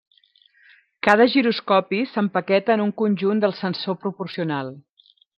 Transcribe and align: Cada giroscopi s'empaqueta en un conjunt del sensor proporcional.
Cada 1.07 1.25
giroscopi 1.33 1.99
s'empaqueta 2.13 2.73
en 2.77 2.83
un 2.85 2.93
conjunt 3.01 3.43
del 3.43 3.53
sensor 3.59 3.99
proporcional. 4.07 4.73